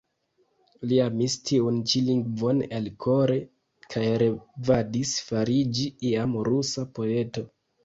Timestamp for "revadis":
4.25-5.15